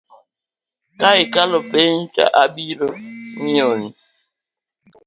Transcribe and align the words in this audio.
Ka 0.99 1.09
ikalo 1.23 1.57
penj 1.71 2.13
abiro 2.43 2.89
nyiewoni. 3.41 3.89